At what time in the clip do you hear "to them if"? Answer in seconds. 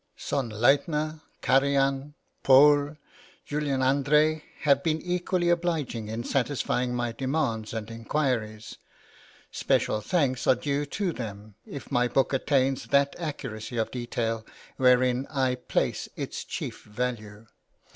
10.87-11.91